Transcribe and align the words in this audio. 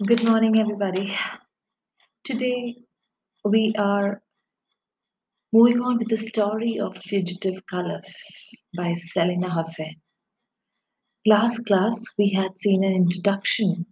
Good 0.00 0.24
morning, 0.24 0.58
everybody. 0.58 1.14
Today 2.24 2.76
we 3.44 3.72
are 3.78 4.20
moving 5.52 5.80
on 5.80 5.98
with 5.98 6.08
the 6.08 6.16
story 6.16 6.80
of 6.80 6.96
Fugitive 6.96 7.64
Colors 7.66 8.16
by 8.76 8.94
Selina 8.94 9.48
Hossain. 9.48 10.00
Last 11.24 11.66
class, 11.66 12.02
we 12.18 12.30
had 12.30 12.58
seen 12.58 12.82
an 12.82 12.94
introduction 12.94 13.86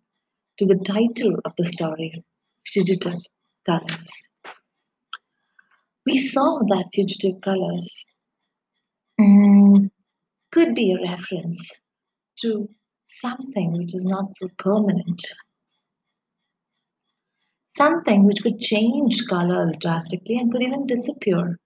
to 0.58 0.66
the 0.66 0.82
title 0.84 1.38
of 1.44 1.52
the 1.56 1.66
story, 1.66 2.24
Fugitive 2.66 3.20
Colors. 3.64 4.34
We 6.06 6.18
saw 6.18 6.60
that 6.70 6.86
Fugitive 6.92 7.40
Colors 7.42 8.06
mm, 9.20 9.90
could 10.50 10.74
be 10.74 10.92
a 10.92 11.08
reference 11.08 11.70
to 12.40 12.68
something 13.06 13.74
which 13.74 13.94
is 13.94 14.06
not 14.06 14.34
so 14.34 14.48
permanent 14.58 15.22
something 17.76 18.24
which 18.24 18.42
could 18.42 18.58
change 18.60 19.26
colors 19.28 19.76
drastically 19.80 20.36
and 20.36 20.52
could 20.52 20.62
even 20.62 20.86
disappear. 20.86 21.58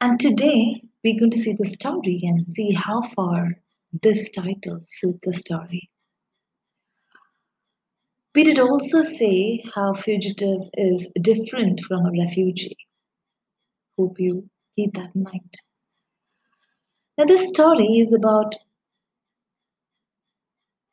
And 0.00 0.18
today 0.18 0.82
we're 1.02 1.18
going 1.18 1.30
to 1.30 1.38
see 1.38 1.54
the 1.58 1.66
story 1.66 2.20
and 2.22 2.48
see 2.48 2.72
how 2.72 3.02
far 3.02 3.60
this 4.02 4.30
title 4.32 4.80
suits 4.82 5.24
the 5.24 5.34
story. 5.34 5.90
We 8.34 8.42
did 8.44 8.58
also 8.58 9.02
say 9.02 9.64
how 9.74 9.94
fugitive 9.94 10.62
is 10.74 11.12
different 11.20 11.80
from 11.80 12.04
a 12.04 12.10
refugee. 12.10 12.76
Hope 13.96 14.18
you 14.18 14.50
keep 14.76 14.94
that 14.94 15.14
in 15.14 15.22
mind. 15.22 15.54
Now, 17.16 17.26
this 17.26 17.48
story 17.50 17.98
is 18.00 18.12
about 18.12 18.56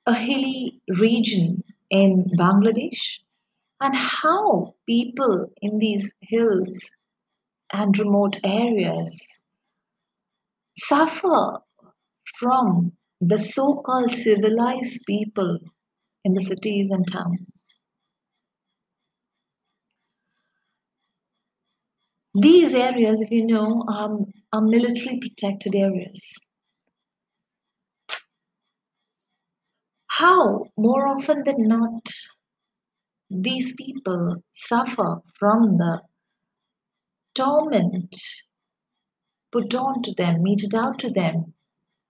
a 0.05 0.13
hilly 0.13 0.79
region 0.99 1.60
in 1.91 2.25
Bangladesh 2.37 3.19
and 3.81 3.95
how 3.95 4.73
people 4.87 5.47
in 5.61 5.77
these 5.77 6.11
hills 6.21 6.79
and 7.73 7.97
remote 7.99 8.37
areas 8.43 9.41
suffer 10.77 11.59
from 12.39 12.93
the 13.19 13.37
so 13.37 13.81
called 13.85 14.11
civilized 14.11 15.03
people 15.05 15.59
in 16.23 16.33
the 16.33 16.41
cities 16.41 16.89
and 16.89 17.05
towns. 17.11 17.79
These 22.33 22.73
areas, 22.73 23.19
if 23.19 23.29
you 23.29 23.45
know, 23.45 23.83
are, 23.89 24.17
are 24.53 24.61
military 24.61 25.19
protected 25.19 25.75
areas. 25.75 26.33
How 30.21 30.65
more 30.77 31.07
often 31.07 31.43
than 31.45 31.63
not 31.63 32.07
these 33.31 33.73
people 33.75 34.43
suffer 34.51 35.19
from 35.39 35.77
the 35.77 35.99
torment 37.33 38.15
put 39.51 39.73
on 39.73 40.01
to 40.03 40.13
them, 40.13 40.43
meted 40.43 40.75
out 40.75 40.99
to 40.99 41.09
them 41.09 41.53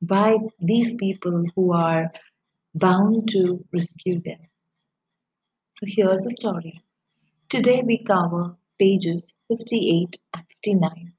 by 0.02 0.36
these 0.60 0.96
people 0.96 1.46
who 1.56 1.72
are 1.72 2.12
bound 2.76 3.30
to 3.30 3.64
rescue 3.72 4.20
them. 4.22 4.42
So 5.78 5.86
here's 5.88 6.24
the 6.24 6.32
story. 6.32 6.82
Today 7.48 7.82
we 7.86 8.04
cover 8.04 8.58
pages 8.78 9.38
58 9.48 10.18
and 10.34 10.44
59. 10.50 11.14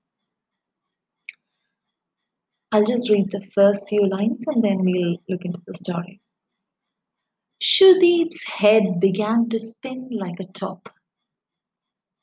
I'll 2.72 2.84
just 2.84 3.08
read 3.10 3.30
the 3.30 3.46
first 3.54 3.88
few 3.88 4.06
lines 4.06 4.44
and 4.46 4.62
then 4.62 4.78
we'll 4.80 5.16
look 5.28 5.44
into 5.44 5.60
the 5.66 5.74
story. 5.74 6.20
Shudeep's 7.61 8.43
head 8.43 8.99
began 8.99 9.49
to 9.49 9.59
spin 9.59 10.09
like 10.11 10.39
a 10.39 10.51
top. 10.53 10.89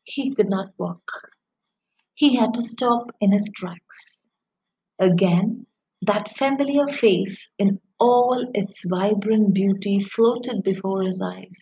He 0.07 0.35
could 0.35 0.49
not 0.49 0.73
walk. 0.79 1.31
He 2.15 2.37
had 2.37 2.55
to 2.55 2.63
stop 2.63 3.11
in 3.21 3.33
his 3.33 3.51
tracks. 3.55 4.29
Again, 4.99 5.67
that 6.03 6.37
familiar 6.37 6.87
face 6.89 7.53
in 7.59 7.81
all 7.99 8.47
its 8.55 8.89
vibrant 8.89 9.55
beauty 9.55 10.01
floated 10.01 10.63
before 10.63 11.03
his 11.03 11.21
eyes, 11.23 11.61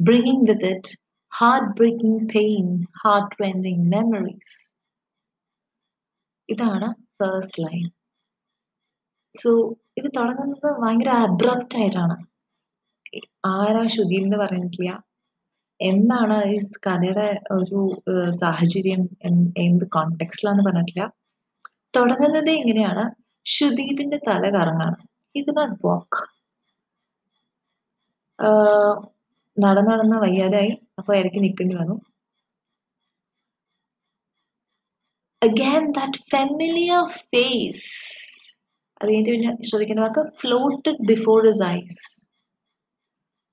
bringing 0.00 0.44
with 0.44 0.62
it 0.62 0.94
heartbreaking 1.32 2.28
pain, 2.28 2.66
heartrending 3.02 3.80
memories. 3.88 4.50
ഇതാണ് 6.48 6.88
first 7.18 7.60
line 7.64 7.86
so 9.34 9.50
ഇത് 9.98 10.08
തുടങ്ങുന്നത് 10.16 10.66
ഭയങ്കര 10.82 11.10
abrupt 11.26 11.76
ആയിട്ടാണ് 11.80 12.16
ആരാ 13.53 13.83
ശ്രുതി 13.93 14.15
എന്ന് 14.23 14.37
പറഞ്ഞിരിക്കുക 14.37 14.91
എന്താണ് 15.79 16.37
ഈ 16.53 16.57
കഥയുടെ 16.87 17.27
ഒരു 17.57 17.79
സാഹചര്യം 18.41 19.03
എന്ത് 19.65 19.85
കോണ്ടെക്സ്റ്റിലാന്ന് 19.95 20.63
പറഞ്ഞിട്ടില്ല. 20.67 21.03
തുടങ്ങുന്നത് 21.97 22.51
എങ്ങനെയാണ് 22.61 23.03
ശുദീപിന്റെ 23.45 24.17
തല 24.29 24.43
കറങ്ങാണ്. 24.57 24.97
ഇത് 25.35 25.49
കു 25.49 25.59
നോട്ട് 25.59 25.77
വാക്ക് 25.87 26.21
നടന്ന് 29.57 29.91
നടന്ന് 29.93 30.17
വയ്യാതായി. 30.25 30.71
അപ്പൊ 30.99 31.11
ഇടയ്ക്ക് 31.19 31.41
നിൽക്കേണ്ടി 31.45 31.75
വന്നു. 31.81 31.95
അഗാൻ 35.41 35.83
ദാറ്റ് 35.97 36.21
ഫെമിലിയർ 36.33 37.03
ഫേസ് 37.31 37.87
അത് 39.01 39.07
കഴിഞ്ഞിട്ട് 39.09 39.31
പിന്നെ 39.35 39.51
ശ്രദ്ധിക്കേണ്ട 39.69 40.01
വാക്ക് 40.05 40.23
ഫ്ലോട്ടഡ് 40.41 41.01
ബിഫോർ 41.11 41.39
ഹിസ് 41.49 41.63
ഐസ് 41.75 42.03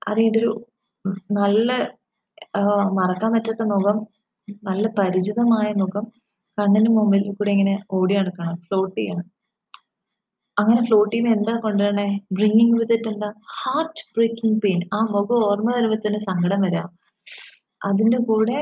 അതിന്റെ 0.06 0.38
ഒരു 0.42 0.52
നല്ല 1.38 1.70
മറക്കാൻ 2.98 3.30
പറ്റാത്ത 3.34 3.64
മുഖം 3.72 3.98
നല്ല 4.68 4.86
പരിചിതമായ 4.98 5.68
മുഖം 5.82 6.04
കണ്ണിന് 6.58 6.90
മുമ്പിൽ 6.96 7.24
കൂടെ 7.38 7.50
ഇങ്ങനെ 7.56 7.74
ഓടി 7.96 8.14
നടക്കണം 8.18 8.56
ഫ്ലോട്ട് 8.66 8.96
ചെയ്യണം. 8.98 9.26
അങ്ങനെ 10.56 10.80
ഫ്ലോട്ട് 10.86 11.10
ചെയ്യുമ്പോൾ 11.12 11.34
എന്താ 11.38 11.54
കൊണ്ടുവരണേ? 11.64 12.06
ബ്രിങ്ങിങ് 12.36 12.76
വിത്ത് 12.80 12.94
ഇറ്റ് 12.98 13.10
എന്താ? 13.12 13.28
ഹാർട്ട് 13.58 14.04
ബ്രേക്കിംഗ് 14.16 14.60
പെയിൻ 14.64 14.80
ആ 14.96 15.00
മുഖം 15.16 15.42
ഓർമ്മ 15.48 15.68
വരുമ്പോൾ 15.76 16.00
തന്നെ 16.06 16.20
സങ്കടം 16.28 16.60
വരാം. 16.66 16.88
അതിന്റെ 17.88 18.18
കൂടെ 18.30 18.58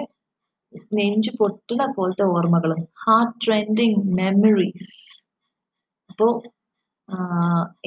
നെഞ്ചു 0.99 1.33
പൊട്ടണ 1.41 1.81
പോലത്തെ 1.99 2.25
ഓർമ്മകളും. 2.37 2.81
ഹാർട്ട് 3.05 3.37
ട്രെൻഡിങ് 3.45 4.01
മെമ്മറീസ് 4.19 4.97
അപ്പോ 6.11 6.29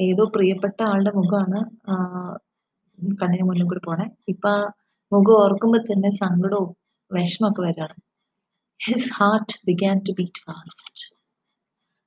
ഏതോ 0.06 0.24
പ്രിയപ്പെട്ട 0.34 0.78
ആളുടെ 0.92 1.12
മുഖമാണ് 1.18 1.60
കണ്ണിന് 3.22 3.42
മുന്നിൽ 3.42 3.64
കൂടി 3.64 3.80
പോണേ. 3.86 4.06
ഇപ്പൊ 4.28 4.68
മുഖം 5.12 5.32
ഓർക്കുമ്പോ 5.32 5.78
തന്നെ 5.78 6.10
സങ്കടവും 6.10 6.76
വിഷമൊക്കെ 7.12 7.62
വരാണ്. 7.62 8.00
His 8.84 9.12
heart 9.14 9.60
began 9.66 9.98
to 9.98 10.12
beat 10.12 10.42
fast 10.46 11.16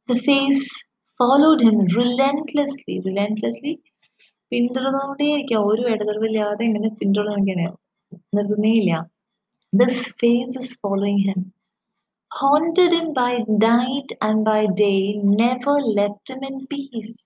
the 0.10 0.18
face 0.18 0.86
followed 1.20 1.64
him 1.64 1.86
relentlessly 1.86 3.00
relentlessly 3.00 3.84
പിന്തുടർന്നുകൊണ്ടേയിരിക്കുക 4.52 5.58
ഒരു 5.58 5.82
ഇടതടവില്ലാതെ 5.82 6.64
ഇങ്ങനെ 6.64 6.90
പിന്തുടർന്നിങ്ങനെ 6.90 7.72
നിർത്തുന്നേയില്ല. 8.36 8.94
This 9.76 10.14
face 10.14 10.58
is 10.58 10.80
following 10.82 11.20
him 11.20 11.54
haunted 12.32 12.92
him 12.94 13.14
by 13.14 13.34
night 13.64 14.10
and 14.22 14.46
by 14.46 14.66
day, 14.82 15.14
never 15.14 15.74
left 15.98 16.30
in 16.30 16.66
peace. 16.66 17.26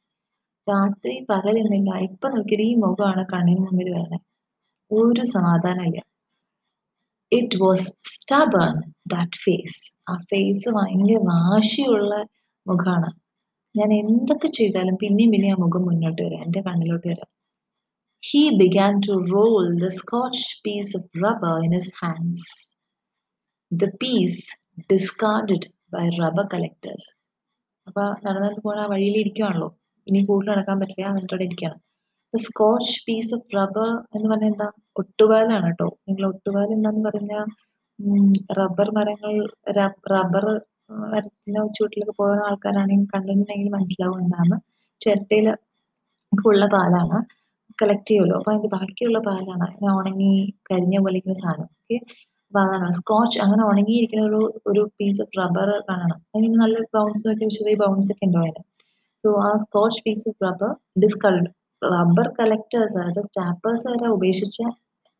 രാത്രി 0.67 1.15
പകലെന്നില്ല 1.31 1.91
ഇപ്പൊ 2.07 2.27
നോക്കിയത് 2.35 2.63
ഈ 2.69 2.73
മുഖമാണ് 2.85 3.23
കണ്ണിന് 3.33 3.61
മുമ്പിൽ 3.65 3.89
വരുന്നത്. 3.95 4.23
ഒരു 4.91 5.23
സമാധാനമില്ല 5.35 5.99
it 7.31 7.57
was 7.63 7.85
stubborn 8.13 8.75
that 9.13 9.39
face 9.43 9.79
ആ 10.11 10.15
ഫേസ് 10.31 10.69
ഭയങ്കര 10.77 11.19
വാശിയുള്ള 11.31 12.11
മുഖമാണ്. 12.65 13.09
ഞാൻ 13.75 13.89
എന്തൊക്കെ 14.01 14.49
ചെയ്താലും 14.59 14.95
പിന്നെയും 15.03 15.31
പിന്നെയും 15.33 15.57
ആ 15.57 15.63
മുഖം 15.65 15.83
മുന്നോട്ട് 15.89 16.21
വരാം 16.25 16.43
എന്റെ 16.45 16.61
കണ്ണിലോട്ട് 16.67 17.07
വരാം. 17.11 17.29
He 18.23 18.41
began 18.61 18.93
to 19.07 19.13
roll 19.33 19.65
the 19.83 19.87
scotch 19.99 20.45
piece 20.65 20.93
of 20.99 21.07
rubber 21.25 21.55
in 21.67 21.73
his 21.77 21.93
hands 22.01 22.45
the 23.71 23.85
piece 24.03 24.41
discarded 24.93 25.67
by 25.95 26.05
rubber 26.21 26.47
collectors 26.53 27.09
അപ്പൊ 27.87 28.03
നടന്നു 28.25 28.61
പോണ 28.65 28.79
ആ 28.85 28.89
വഴിയിൽ 28.93 29.15
ഇരിക്കുവാണല്ലോ. 29.23 29.69
ഇനി 30.07 30.19
കൂടുതൽ 30.29 30.51
നടക്കാൻ 30.51 30.77
പറ്റില്ല 30.81 31.07
എന്നിട്ട് 31.11 31.35
ഇരിക്കണം 31.39 31.79
അപ്പൊ 32.25 32.39
സ്കോച്ച് 32.45 32.95
പീസ് 33.05 33.31
ഓഫ് 33.35 33.55
റബ്ബർ 33.57 33.87
എന്ന് 34.15 34.27
പറഞ്ഞാൽ 34.31 34.51
എന്താ? 34.51 34.67
ഒട്ടുപാലാണ് 34.95 35.67
കേട്ടോ. 35.67 35.87
നിങ്ങൾ 36.07 36.23
ഒട്ടുപാൽ 36.31 36.69
എന്താന്ന് 36.77 37.03
പറഞ്ഞാൽ 37.07 37.45
റബ്ബർ 38.59 38.87
മരങ്ങൾ 38.97 39.33
റബ്ബർ 39.79 40.45
മരത്തിന്റെ 41.05 41.61
ചൂട്ടിലൊക്കെ 41.77 42.13
പോകുന്ന 42.19 42.43
ആൾക്കാരാണെങ്കിൽ 42.49 43.07
കണ്ടിട്ടുണ്ടെങ്കിൽ 43.13 43.69
മനസ്സിലാവും 43.77 44.19
എന്താണ് 44.23 44.55
ചിരട്ടയിൽ 45.01 45.47
ഉള്ള 46.31 46.65
പാലാണ്. 46.75 47.17
കളക്ട് 47.79 48.07
ചെയ്യുമല്ലോ 48.09 48.35
അപ്പൊ 48.39 48.51
അതിന്റെ 48.51 48.69
ബാക്കിയുള്ള 48.75 49.19
പാലാണ്. 49.27 49.67
ഉണങ്ങി 49.99 50.31
കരിഞ്ഞ 50.69 50.97
പോലെ 51.03 51.15
ഇരിക്കുന്ന 51.15 51.37
സാധനം. 51.45 51.69
ഓക്കെ 51.81 51.97
അപ്പൊ 52.47 52.59
അതാണ്. 52.65 52.87
സ്കോച്ച് 52.99 53.37
അങ്ങനെ 53.45 53.63
ഉണങ്ങിയിരിക്കുന്ന 53.71 54.23
ഒരു 54.31 54.41
ഒരു 54.71 54.81
പീസ് 54.97 55.21
ഓഫ് 55.23 55.37
റബ്ബർ 55.41 55.69
കാണണം. 55.89 56.19
അതിന് 56.35 56.57
നല്ല 56.63 56.77
ബൗൺസ് 56.97 57.25
ഒക്കെ 57.33 57.47
ചെറിയ 57.57 57.75
ബൗൺസ് 57.83 58.11
ഒക്കെ 58.13 58.25
ഉണ്ടോ 58.29 58.41
അതിന്? 58.45 58.63
സോ 59.25 59.31
ആ 59.41 59.51
scotch 59.61 60.01
piece 60.05 60.31
rubber 60.43 60.71
discarded 61.03 61.47
rubber 61.81 62.27
collectors 62.39 62.97
അതായത് 62.97 63.21
സ്റ്റാപ്പേഴ്സ് 63.27 63.85
വരെ 63.91 64.07
ഉപേക്ഷിച്ച 64.15 64.57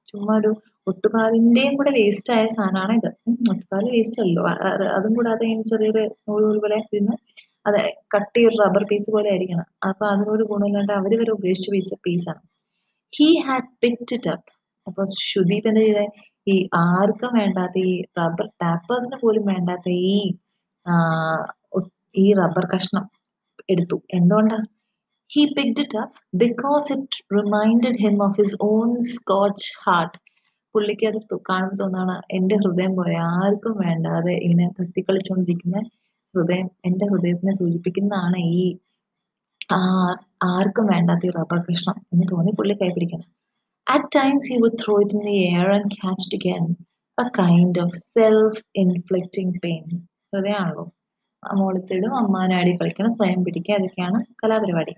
ചുമ്മാ 0.09 0.33
ഒരു 0.37 0.51
ഒട്ടുപാലിന്റെയും 0.87 1.73
കൂടെ 1.77 1.91
വേസ്റ്റ് 1.95 2.31
ആയ 2.33 2.45
സാധനമാണ് 2.55 2.93
ഇത്. 2.99 3.07
ഒട്ടുപാൽ 3.51 3.85
വേസ്റ്റ് 3.95 4.19
അല്ലോ. 4.23 4.41
അതും 4.97 5.13
കൂടാതെ 5.15 5.45
ചെറിയൊരു 5.71 6.03
നൂൽ 6.27 6.41
നൂൽ 6.45 6.57
പോലെ 6.63 6.77
ഇരുന്ന് 6.87 7.15
അതെ 7.65 7.81
കട്ടി 8.15 8.41
ഒരു 8.47 8.57
റബ്ബർ 8.63 8.83
പീസ് 8.91 9.09
പോലെ 9.15 9.29
ആയിരിക്കണം. 9.31 9.67
അപ്പൊ 9.89 10.03
അതിനൊരു 10.11 10.43
ഗുണമില്ലാണ്ട് 10.51 10.93
അവർ 10.99 11.13
വരെ 11.21 11.31
ഉപേക്ഷിച്ച 11.37 11.69
പീസ് 11.75 11.95
പീസാണ് 12.05 12.41
he 13.13 13.29
had 13.45 13.69
picked 13.81 14.13
it 14.17 14.31
up 14.35 14.51
അപ്പൊ 14.87 15.01
ശുദീപ് 15.29 15.67
എന്താ 15.71 15.83
ചെയ്തേ? 15.87 16.05
ഈ 16.47 16.55
ആർക്കും 16.85 17.31
വേണ്ടാത്ത 17.39 17.75
ഈ 17.85 17.91
റബ്ബർ 18.19 18.47
ടാപ്പേഴ്സിന് 18.63 19.17
പോലും 19.23 19.45
വേണ്ടാത്ത 19.51 19.87
ഈ 20.09 20.17
ഈ 22.17 22.27
റബ്ബർ 22.41 22.65
കഷ്ണം 22.73 23.05
എടുത്തു. 23.69 23.97
എന്തുകൊണ്ടാ? 24.13 24.57
He 25.31 25.43
picked 25.55 25.81
it 25.83 25.97
up 25.97 26.17
because 26.37 26.87
it 26.95 27.17
reminded 27.37 27.99
him 28.03 28.17
of 28.25 28.37
his 28.41 28.57
own 28.67 28.89
scotch 29.11 29.69
heart 29.83 30.17
പുള്ളിക്ക് 30.75 31.05
അത് 31.09 31.17
കാണുമ്പോൾ 31.49 31.77
തോന്നാണ് 31.81 32.15
എന്റെ 32.37 32.55
ഹൃദയം 32.63 32.93
പോലെ 32.95 33.13
ആർക്കും 33.35 33.75
വേണ്ടാതെ 33.83 34.33
ഇങ്ങനെ 34.45 34.65
തത്തിക്കളിച്ചുകൊണ്ടിരിക്കുന്ന 34.79 35.77
ഹൃദയം 36.33 36.67
എന്റെ 36.85 37.05
ഹൃദയത്തിനെ 37.11 37.53
സൂചിപ്പിക്കുന്നതാണ് 37.59 38.39
ഈ 38.55 38.63
ആർക്കും 40.49 40.85
വേണ്ടാത്ത 40.85 41.25
ഈ 41.25 41.31
കൃഷ്ണം 41.67 41.97
എന്ന് 42.13 42.25
തോന്നി 42.33 42.51
പുള്ളി 42.51 42.75
കൈപിടിക്കണം 42.81 43.27
at 43.87 44.09
times 44.17 44.47
he 44.51 44.57
would 44.63 44.79
throw 44.83 44.95
it 45.01 45.15
in 45.17 45.23
the 45.29 45.35
air 45.49 45.69
and 45.75 45.91
catch 45.95 46.27
to 46.33 46.39
can 46.45 46.63
a 47.17 47.25
kind 47.39 47.79
of 47.79 47.97
self 48.09 48.61
inflicting 48.75 49.55
pain 49.63 49.83
ഹൃദയമാണല്ലോ 50.33 50.85
മോളത്തിടും 51.59 52.13
അമ്മാനാടി 52.21 52.71
കളിക്കണം 52.81 53.11
സ്വയം 53.17 53.39
പിടിക്കുക 53.45 53.75
അതൊക്കെയാണ് 53.79 54.19
കലാപരിപാടി. 54.41 54.93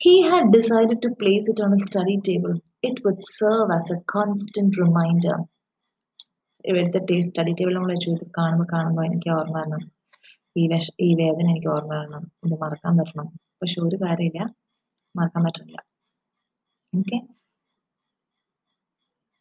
He 0.00 0.14
had 0.28 0.50
decide 0.56 0.96
to 1.04 1.08
place 1.20 1.46
it 1.50 1.62
on 1.66 1.72
a 1.78 1.80
study 1.86 2.16
table 2.28 2.52
it 2.88 3.02
would 3.06 3.24
serve 3.36 3.72
as 3.76 3.92
a 3.96 3.98
constant 4.14 4.76
reminder 4.82 5.38
ഇവിടുത്തെ 6.64 7.20
study 7.28 7.52
table 7.58 7.74
നമ്മൾ 7.74 7.92
ഇത് 7.96 8.26
കാണുമ്പോൾ 8.38 8.68
കാണുമ്പോൾ 8.74 9.04
എനിക്ക് 9.06 9.30
ഓർമ്മ 9.38 9.56
വരണം. 9.60 9.82
ഈ 10.56 10.62
വിഷ 10.72 10.88
ഈ 11.06 11.08
വേദന 11.14 11.46
എനിക്ക് 11.54 11.70
ഓർമ്മ 11.76 11.92
വരണം. 12.00 12.24
ഇത് 12.46 12.54
മറക്കാൻ 12.62 12.92
പറ്റണം. 13.00 13.28
പക്ഷെ 13.62 13.78
ഒരു 13.86 13.96
കാര്യമില്ല. 14.04 14.40
മറക്കാൻ 15.14 15.42
പറ്റില്ല 15.44 15.78
okay 16.92 17.18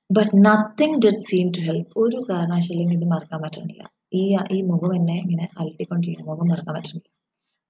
but 0.09 0.33
nothing 0.45 0.97
did 1.05 1.23
seem 1.29 1.47
to 1.57 1.61
help 1.67 1.93
ഒരു 1.99 2.17
കാരണവശാലും 2.29 2.91
ഇത് 2.97 3.05
മറക്കാൻ 3.13 3.39
പറ്റുന്നില്ല 3.45 3.83
ഈ 4.13 4.37
ഈ 4.51 4.61
മുഖം 4.61 4.95
എന്നെ 4.95 5.15
ഇങ്ങനെ 5.15 5.49
അലട്ടിക്കൊണ്ടിരിക്കുന്ന 5.59 6.31
മുഖം 6.31 6.47
മറക്കാൻ 6.47 6.75
പറ്റുന്നില്ല. 6.75 7.09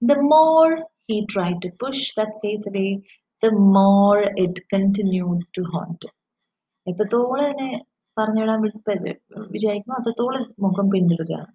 The 0.03 0.17
more 0.19 0.81
he 1.11 1.25
try 1.33 1.51
to 1.51 1.67
push 1.67 2.15
that 2.17 2.31
face 2.31 2.69
away 2.69 2.95
the 3.43 3.53
more 3.53 4.41
it 4.41 4.61
continue 4.73 5.39
to 5.57 5.61
haunt 5.61 6.05
എത്രത്തോളം 6.87 7.45
ഇതിനെ 7.45 7.85
പറഞ്ഞുവിടാൻ 8.17 8.61
വി- 8.61 9.19
വിചാരിക്കുന്നു 9.51 9.99
അത്രത്തോളം 9.99 10.55
മുഖം 10.59 10.89
പിന്തുടരുകയാണ്. 10.89 11.45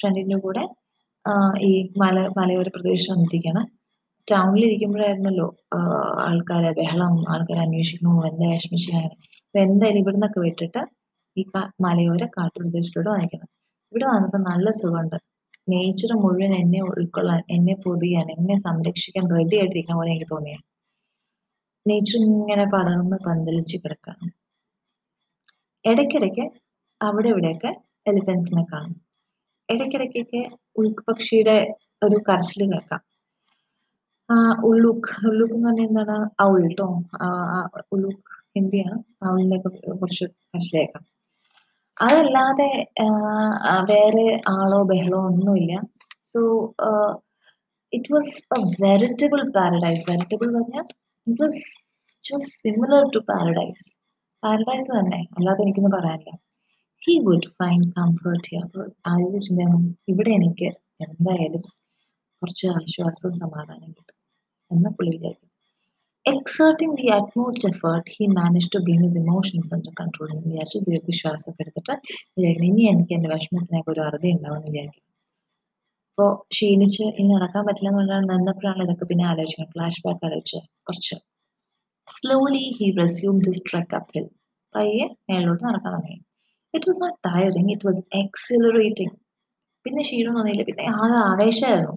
ഫ്രണ്ടിന്റെ 0.00 0.36
കൂടെ 0.44 0.62
ഈ 1.68 1.70
മല 2.02 2.16
മലയോര 2.38 2.68
പ്രദേശം 2.76 3.10
വന്നിരിക്കുകയാണ് 3.14 3.62
ടൗണിൽ 4.28 4.62
ഇരിക്കുമ്പോഴായിരുന്നല്ലോ 4.68 5.46
ആൾക്കാരെ 6.24 6.70
ബഹളം 6.78 7.14
ആൾക്കാരെ 7.32 7.60
അന്വേഷിക്കുന്നു 7.66 8.12
എന്താ 8.30 8.46
വിഷമിച്ചാണ് 8.52 9.10
അപ്പൊ 9.44 9.58
എന്തായാലും 9.66 10.00
ഇവിടെ 10.02 10.16
നിന്നൊക്കെ 10.16 10.40
വിട്ടിട്ട് 10.46 10.82
ഈ 11.36 11.42
മലയോര 11.86 12.24
കാട്ടുപ്രദേശത്തോട് 12.36 13.08
വന്നിക്കണം 13.14 13.48
ഇവിടെ 13.92 14.06
വന്നപ്പോൾ 14.12 14.42
നല്ല 14.50 14.68
സുഖമുണ്ട്. 14.80 15.16
നേച്ചർ 15.68 16.10
മുഴുവൻ 16.24 16.52
എന്നെ 16.62 16.80
ഉൾക്കൊള്ളാൻ 16.90 17.42
എന്നെ 17.56 17.74
പൊതിയാൻ 17.84 18.26
എന്നെ 18.36 18.56
സംരക്ഷിക്കാൻ 18.66 19.24
റെഡി 19.36 19.56
ആയിട്ടിരിക്കുന്ന 19.60 19.98
പോലെ 20.00 20.10
എനിക്ക് 20.14 20.28
തോന്നിയ. 20.34 20.56
നേച്ചർ 21.86 22.18
ഇങ്ങനെ 22.30 22.64
പടർന്ന് 22.74 23.18
പന്തലിച്ച് 23.28 23.76
കിടക്കാണ്. 23.84 24.26
ഇടയ്ക്കിടയ്ക്ക് 25.84 26.46
അവിടെ 27.00 27.28
ഇവിടെയൊക്കെ 27.34 27.70
എലിഫൻസിനെ 28.06 28.64
കാണും. 28.72 28.94
ഇടയ്ക്കിടയ്ക്കൊക്കെ 29.68 30.42
ഉൾപക്ഷിയുടെ 30.76 31.56
ഒരു 32.02 32.16
കരച്ചിൽ 32.28 32.62
കേൾക്കാം. 32.72 33.02
ആ 34.30 34.36
ഉള്ളൂക്ക് 34.64 35.26
ഉള്ളൂക്ക് 35.28 35.54
എന്ന് 35.54 35.68
പറഞ്ഞാൽ 35.68 35.86
എന്താണ്? 35.88 36.16
ഔൾ 36.42 36.74
ട്ടോ? 36.74 36.88
ആ, 37.22 37.26
ആ, 37.56 37.58
ഉള്ളൂക്ക് 37.92 38.22
ഹിന്ദിയാണ് 38.56 38.96
ഔളിനെ 39.30 39.58
കുറിച്ച് 39.62 40.24
കരച്ചിലേക്കാം 40.24 41.04
അതല്ലാതെ 41.96 42.68
വേറെ 43.90 44.24
ആളോ 44.48 44.82
ബഹളോ 44.90 45.18
ഒന്നുമില്ല. 45.30 45.72
So 46.24 46.40
it 47.92 48.12
was 48.14 48.32
a 48.58 48.60
veritable 48.84 49.50
paradise 49.56 50.04
veritable 50.10 50.46
പറഞ്ഞാൽ 50.56 50.86
it 51.26 51.42
was 51.42 51.60
just 52.22 52.48
similar 52.62 53.02
to 53.14 53.18
paradise 53.30 53.88
paradise 54.42 54.90
തന്നെ. 54.98 55.20
അല്ലാതെ 55.38 55.62
എനിക്കൊന്നും 55.62 55.94
പറയാനില്ല. 55.98 56.32
He 57.04 57.14
would 57.24 57.48
find 57.58 57.88
comfort 57.96 58.46
here 58.50 58.66
ചിന്തയാണ് 59.46 59.78
ഇവിടെ 60.12 60.30
എനിക്ക് 60.38 60.68
എന്തായാലും 61.04 61.62
കുറച്ച് 62.42 62.66
ആശ്വാസവും 62.78 63.34
സമാധാനം 63.40 63.90
കിട്ടും 63.96 64.16
എന്ന് 64.70 64.90
പുള്ളി 64.96 65.10
വിചാരിക്കും. 65.16 65.50
Exerting 66.26 66.94
the 67.00 67.06
utmost 67.16 67.66
effort 67.70 68.12
he 68.14 68.26
manage 68.38 68.70
to 68.74 68.78
bring 68.86 69.04
his 69.06 69.18
emotions 69.22 69.70
under 69.76 69.92
control 70.00 70.28
എന്ന് 70.34 70.46
വിചാരിച്ച് 70.50 70.78
ദീർഘശ്വാസമൊക്കെ 70.88 71.62
എടുത്തിട്ട് 71.64 71.94
വിചാരിക്കണം 72.36 72.68
ഇനി 72.70 72.84
എനിക്ക് 72.92 73.14
എന്റെ 73.18 73.30
വിഷമത്തിനൊക്കെ 73.34 73.90
ഒരു 73.94 74.02
അറുതി 74.08 74.30
ഉണ്ടാവും 74.36 74.56
എന്ന് 74.58 74.70
വിചാരിക്കും. 74.70 75.02
അപ്പോൾ 76.10 76.30
ക്ഷീണിച്ച് 76.54 77.04
ഇനി 77.20 77.30
നടക്കാൻ 77.36 77.62
പറ്റില്ല 77.68 77.90
എന്നുള്ളതാണ് 77.92 78.26
നിന്നപ്പോഴാണ് 78.32 78.82
ഇതൊക്കെ 78.86 79.06
പിന്നെ 79.10 79.24
ആലോചിക്കുന്നത്. 79.30 79.72
ഫ്ലാഷ് 79.76 80.02
ബാക്ക് 80.06 80.24
ആലോചിച്ച് 80.28 80.58
കുറച്ച്. 80.88 81.16
Slowly 82.08 82.64
he 82.78 82.88
resume 83.00 83.36
this 83.46 83.64
trek 83.70 83.96
up 84.00 84.12
hill 84.16 84.26
പയ്യെ 84.74 85.06
മേളിലോട്ട് 85.28 85.64
നടക്കാൻ 85.70 85.92
തുടങ്ങി. 85.96 86.16
It 86.74 86.88
was 86.90 87.02
not 87.04 87.18
tiring 87.28 87.70
it 87.74 87.86
was 87.88 88.02
exhilarating 88.22 89.14
പിന്നെ 89.86 90.02
ക്ഷീണം 90.06 90.34
തോന്നിയില്ല 90.38 90.64
പിന്നെ 90.70 90.84
ആകെ 90.98 91.18
ആവേശമായിരുന്നു. 91.30 91.94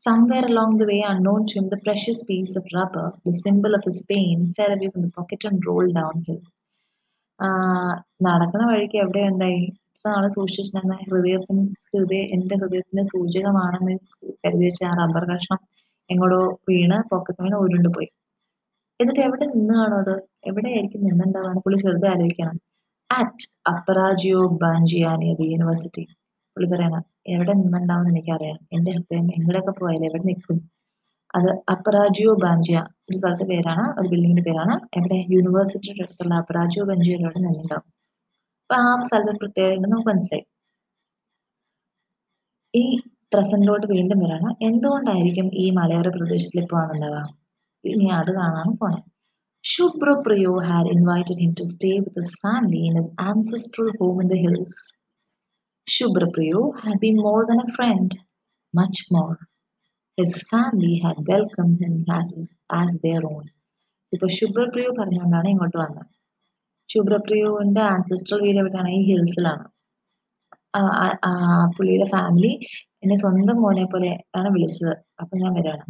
Somewhere 0.00 0.44
along 0.44 0.78
the 0.80 0.86
way, 0.86 1.00
unknown 1.02 1.44
to 1.46 1.54
him, 1.56 1.68
the 1.68 1.78
precious 1.78 2.18
piece 2.24 2.54
of 2.54 2.64
rubber, 2.72 3.06
the 3.26 3.32
symbol 3.34 3.72
of 3.74 3.82
his 3.82 4.06
pain, 4.10 4.36
fell 4.56 4.72
away 4.74 4.88
from 4.92 5.02
the 5.06 5.10
pocket 5.16 5.44
and 5.48 5.64
rolled 5.68 5.96
നടക്കണ 8.26 8.60
വഴിക്ക് 8.70 8.96
എവിടെ 9.02 9.20
എന്തായി 9.30 9.58
ഇത്ര 9.88 10.06
നാൾ 10.14 10.24
സൂക്ഷിച്ചിരുന്ന 10.36 10.94
ഹൃദയത്തിന് 11.08 11.62
ഹൃദയ 11.90 12.20
എന്റെ 12.36 12.54
ഹൃദയത്തിന്റെ 12.60 13.04
സൂചകമാണെന്ന് 13.12 13.94
കരുതി 14.42 14.64
വെച്ച 14.68 14.80
ആ 14.90 14.94
റബ്ബർ 15.00 15.24
കഷ്ണം 15.32 15.60
എങ്ങോട്ടോ 16.10 16.40
വീണ് 16.70 16.98
പോക്കറ്റ് 17.10 17.42
വീണ് 17.46 17.58
ഉരുണ്ട് 17.64 17.90
പോയി 17.96 18.08
എന്നിട്ട് 19.00 19.22
എവിടെ 19.26 19.46
നിന്ന് 19.54 19.74
കാണും 19.80 19.98
അത്? 20.04 20.14
എവിടെയായിരിക്കും 20.50 21.02
നിന്നുണ്ടാവാണ് 21.08 21.60
പുള്ളി 21.66 21.78
ചെറുതെ 21.84 22.08
ആലോചിക്കണം. 22.14 22.56
അറ്റ് 23.10 23.44
അപ്പറാജിയോ 23.70 24.40
ബാഞ്ചിയാനി 24.62 25.26
അത് 25.30 25.42
യൂണിവേഴ്സിറ്റി 25.44 26.02
പുള്ളി 26.56 26.66
പറയണം 26.72 27.02
എവിടെ 27.26 27.52
നിന്നുണ്ടാവും 27.52 28.08
എനിക്കറിയാം. 28.08 28.58
എന്റെ 28.72 28.90
ഹൃദയം 28.92 29.26
എങ്ങടെയൊക്കെ 29.36 29.74
പോയാലും 29.80 30.06
എവിടെ 30.08 30.24
നിൽക്കും? 30.24 30.58
അത് 31.34 31.48
അപ്പറാജിയോ 31.70 32.32
ബാഞ്ചിയ 32.44 32.78
ഒരു 33.08 33.16
സ്ഥലത്തെ 33.16 33.46
പേരാണ് 33.46 33.84
ഒരു 34.00 34.08
ബിൽഡിങ്ങിന്റെ 34.08 34.44
പേരാണ്. 34.48 34.76
എവിടെ? 34.98 35.18
യൂണിവേഴ്സിറ്റിയുടെ 35.34 36.04
അടുത്തുള്ള 36.06 36.34
അപ്പറാജിയോ 36.42 36.84
ബാഞ്ചിയയുടെ 36.84 37.26
അവിടെ 37.26 37.42
നിന്നുണ്ടാവും. 37.46 37.86
അപ്പൊ 38.64 38.76
ആ 38.82 39.00
സ്ഥലത്ത് 39.08 39.40
പ്രത്യേകത 39.42 39.86
നമുക്ക് 39.86 40.10
മനസ്സിലായി. 40.10 40.44
ഈ 42.74 42.82
പ്രസന്റിലോട്ട് 43.32 43.86
വീണ്ടും 43.86 44.18
വരാണ്. 44.18 44.48
എന്തുകൊണ്ടായിരിക്കും 44.62 45.46
ഈ 45.54 45.70
മലയോര 45.70 46.08
പ്രദേശത്തിൽ 46.16 46.64
പോകാൻ 46.66 46.86
വന്നിട്ടുണ്ടാവുക? 46.86 47.22
ഇനി 47.84 48.06
അത് 48.14 48.30
കാണാനും 48.34 48.76
പോണേ. 48.76 49.00
Shubhra 49.70 50.14
had 50.64 50.86
invited 50.88 51.38
him 51.38 51.54
to 51.56 51.66
stay 51.66 52.00
with 52.00 52.14
his 52.14 52.34
family 52.40 52.86
in 52.86 52.96
his 52.96 53.10
ancestral 53.20 53.90
home 54.00 54.20
in 54.22 54.28
the 54.28 54.38
hills. 54.38 54.74
Shubhra 55.86 56.28
had 56.82 57.00
been 57.00 57.16
more 57.16 57.44
than 57.46 57.60
a 57.60 57.72
friend, 57.74 58.18
much 58.74 58.98
more. 59.10 59.38
His 60.18 60.42
family 60.44 61.00
had 61.04 61.16
welcomed 61.26 61.80
him 61.80 62.04
as, 62.10 62.30
his, 62.30 62.48
as 62.72 62.96
their 63.02 63.22
own. 63.24 63.46
ഇപ്പോൾ 64.12 64.30
ശുഭ്രപ്രിയോ 64.36 64.90
പറഞ്ഞുകൊണ്ടാണ് 64.98 65.48
ഇങ്ങോട്ട് 65.48 65.76
വന്നത് 65.78 66.06
ശുഭ്രപ്രിയോവിന്റെ 66.88 67.82
ancestor 67.94 68.36
വീട് 68.44 68.58
എവിടെയാണ് 68.58 68.90
ഈ 68.98 69.00
ഹിൽസിലാണ് 69.08 69.66
പുള്ളിയുടെ 71.76 72.06
family 72.14 72.52
എന്നെ 73.04 73.16
സ്വന്തം 73.22 73.58
മോനെ 73.64 73.84
പോലെ 73.94 74.12
ആണ് 74.40 74.48
വിളിച്ചത് 74.54 74.94
അപ്പം 75.22 75.36
ഞാൻ 75.42 75.52
വരാണ് 75.58 75.84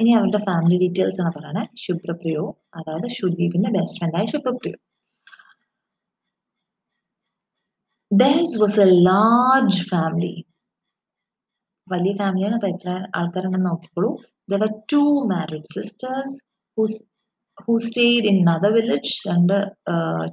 ഇനി 0.00 0.10
അവരുടെ 0.18 0.40
ഫാമിലി 0.48 0.76
ഡീറ്റെയിൽസ് 0.82 1.20
ആണ് 1.22 1.32
പറയുന്നത് 1.36 1.70
ശുഭ്രപ്രിയോ 1.84 2.44
അതായത് 2.78 3.08
ശുദ്ദീപിന്റെ 3.18 3.70
best 3.78 4.00
ഫ്രണ്ടായ 4.02 4.26
Shubhrapriyo 4.34 4.78
Theirs 8.10 8.52
was 8.62 8.78
a 8.84 8.88
large 9.06 9.80
family 9.90 10.34
വലിയ 11.86 12.12
ഫാമിലിയാണ് 12.20 12.54
അപ്പൊ 12.58 12.68
എത്ര 12.74 12.90
ആൾക്കാരുണ്ടെന്ന് 13.18 13.68
നോക്കിക്കോളൂ. 13.70 14.10
Their 14.52 14.62
two 14.92 15.00
married 15.32 15.68
sisters 15.76 16.36
who's 16.78 16.94
stayed 17.86 18.26
in 18.30 18.38
other 18.54 18.72
village 18.76 19.12
രണ്ട് 19.28 19.54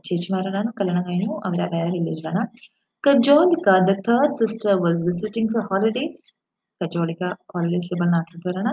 ചേച്ചിമാരാണ് 0.08 0.72
കല്യാണം 0.79 1.03
കഴിഞ്ഞു. 1.10 1.32
അവർ 1.48 1.60
വേറെ 1.75 1.89
വില്ലേജിലാണ് 1.96 2.43
കജോലിക്ക 3.03 3.77
the 3.89 3.93
third 4.10 4.38
sister 4.41 4.74
was 4.86 5.01
visiting 5.10 5.51
for 5.53 5.63
holidays 5.72 6.25
കജോലിക്ക 6.83 7.25
ഹോളിഡേസിൽ 7.52 7.95
ഇപ്പോൾ 7.95 8.11
നാട്ടിൽ 8.11 8.40
വരാണ് 8.49 8.73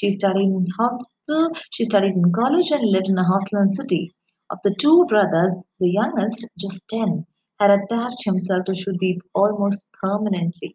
she 0.00 0.08
study 0.08 0.42
in 0.50 0.66
hostel 0.78 1.40
she 1.76 1.84
study 1.84 2.10
in 2.14 2.28
college 2.38 2.72
and 2.74 2.90
live 2.94 3.10
in 3.10 3.20
a 3.20 3.28
hostel 3.30 3.58
in 3.58 3.72
city 3.78 4.02
Of 4.50 4.58
the 4.64 4.74
two 4.74 5.06
brothers, 5.06 5.52
the 5.80 5.88
youngest, 5.90 6.40
just 6.58 6.86
10, 6.90 7.12
had 7.60 7.70
attached 7.70 8.24
himself 8.24 8.66
to 8.66 8.72
Shudeep 8.72 9.20
almost 9.34 9.90
permanently. 9.94 10.70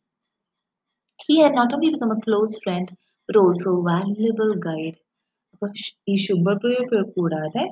He 1.19 1.41
had 1.41 1.53
not 1.53 1.73
only 1.73 1.91
become 1.91 2.09
a 2.09 2.21
close 2.21 2.59
friend, 2.59 2.87
but 3.29 3.35
also 3.35 3.69
a 3.71 3.83
valuable 3.83 4.53
guide. 4.59 4.97
അപ്പൊ 5.53 5.67
ഷ്- 5.73 5.93
ഈ 6.09 6.15
ശുഭപ്രിയ 6.17 6.79
കൂടാതെ 7.13 7.63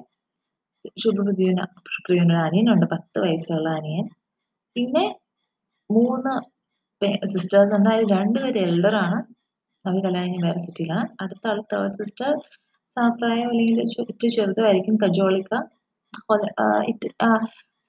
ശുഭപ്രിയന 0.98 1.60
പ്രിയനൊരു 2.00 2.42
അനിയനുണ്ട് 2.44 2.86
പത്ത് 2.86 3.18
വയസ്സുള്ള 3.20 3.70
അനിയൻ 3.80 4.06
പിന്നെ 4.76 5.06
മൂന്ന് 5.90 6.36
sisters 7.05 7.75
ഉണ്ട് 7.75 7.91
അതിൽ 7.91 8.07
രണ്ടുപേര് 8.11 8.59
എൽഡർ 8.59 8.97
ആണ്. 8.97 9.35
അവർ 9.89 10.05
കല്യാണം 10.05 10.41
വേറെ 10.41 10.59
സിറ്റിയിലാണ് 10.59 11.09
അടുത്ത 11.21 11.49
ആൾ 11.49 11.61
തേർഡ് 11.61 11.93
സിസ്റ്റർ 11.93 12.39
സമപ്രായം 12.89 13.49
അല്ലെങ്കിൽ 13.49 13.87
ചെ- 13.87 14.01
ഏറ്റവും 14.01 14.31
ചെറുതായിരിക്കും 14.31 14.99
കജോളിക്ക. 15.05 15.63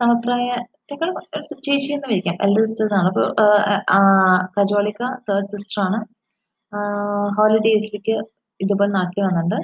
സമപ്രായത്തെക്കാൾ 0.02 1.20
ചേച്ചി 1.42 1.92
എന്ന് 1.92 2.08
വിളിക്കാം. 2.08 2.34
എൽഡർ 2.34 2.66
സിസ്റ്റേഴ്സ് 2.66 2.94
ആണ് 2.94 3.08
അപ്പോൾ 3.08 3.36
കജോളിക്ക 4.62 5.16
തേർഡ് 5.30 5.48
സിസ്റ്റർ 5.48 5.84
ആണ്. 5.84 6.06
ഹോളിഡേയ്സിലേക്ക് 7.36 8.30
ഇതുപോലെ 8.62 8.92
നാട്ടിൽ 8.92 9.24
വന്നിട്ടുണ്ട്. 9.24 9.56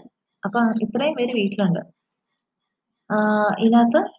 അപ്പൊ 0.46 0.60
ഇത്രയും 0.82 1.16
പേര് 1.16 1.34
വീട്ടിലുണ്ട്. 1.34 1.80
ഇതിനകത്ത് 3.60 4.10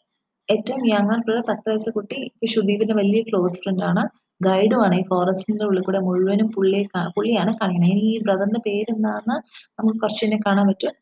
ഏറ്റവും 0.52 0.88
യങ്ങർ 0.88 1.20
പിള്ളേർ 1.20 1.44
പത്ത് 1.48 1.70
വയസ്സ് 1.70 1.90
കുട്ടി 1.90 2.32
ഷുദീപിന്റെ 2.46 2.94
വലിയ 2.94 3.20
ക്ലോസ് 3.20 3.62
ഫ്രണ്ട് 3.62 3.84
ആണ്. 3.84 4.27
ഗൈഡുമാണ്. 4.42 4.94
ഈ 4.94 5.04
ഫോറസ്റ്റിന്റെ 5.04 5.64
ഉള്ളിൽ 5.64 5.82
കൂടെ 5.82 5.98
മുഴുവനും 5.98 6.50
പുള്ളിയെ 6.52 6.84
പുള്ളിയാണ് 7.16 7.54
കാണിക്കുന്നത് 7.54 7.90
ഇനി 7.90 8.00
ഈ 8.00 8.22
ബ്രദറിന്റെ 8.22 8.60
പേരെന്താന്ന് 8.66 9.34
നമുക്ക് 9.78 10.24
തന്നെ 10.24 10.38
കാണാൻ 10.46 10.68
പറ്റും. 10.68 10.92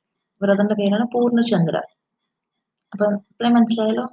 ബ്രദറിന്റെ 0.43 0.75
പേരാണ് 0.75 1.07
പൂർണചന്ദ്ര 1.15 1.77
അപ്പൊ 2.93 3.07
ഇത്രയും 3.07 3.55
മനസ്സിലായല്ലോ? 3.55 4.07